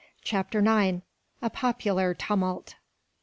Chapter 0.23 0.63
9: 0.63 1.03
A 1.43 1.49
Popular 1.51 2.15
Tumult. 2.15 2.73